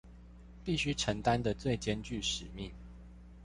[0.63, 2.71] 必須承擔的最艱鉅使命